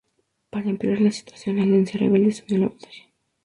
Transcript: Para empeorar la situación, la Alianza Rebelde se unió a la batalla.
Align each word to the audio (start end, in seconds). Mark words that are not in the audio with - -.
Para 0.49 0.67
empeorar 0.67 0.99
la 0.99 1.11
situación, 1.11 1.57
la 1.57 1.61
Alianza 1.61 1.99
Rebelde 1.99 2.31
se 2.31 2.43
unió 2.45 2.57
a 2.57 2.61
la 2.61 2.67
batalla. 2.73 3.03